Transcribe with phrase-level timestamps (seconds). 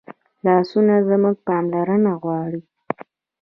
[0.45, 2.61] لاسونه زموږ پاملرنه غواړي